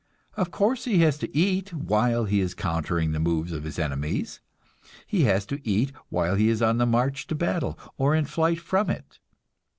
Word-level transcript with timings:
Of 0.35 0.49
course 0.49 0.85
he 0.85 0.97
has 1.01 1.19
to 1.19 1.37
eat 1.37 1.75
while 1.75 2.25
he 2.25 2.41
is 2.41 2.55
countering 2.55 3.11
the 3.11 3.19
moves 3.19 3.51
of 3.51 3.61
his 3.63 3.77
enemies; 3.77 4.39
he 5.05 5.25
has 5.25 5.45
to 5.45 5.61
eat 5.63 5.91
while 6.09 6.33
he 6.33 6.49
is 6.49 6.59
on 6.63 6.79
the 6.79 6.87
march 6.87 7.27
to 7.27 7.35
battle, 7.35 7.77
or 7.99 8.15
in 8.15 8.25
flight 8.25 8.59
from 8.59 8.89
it. 8.89 9.19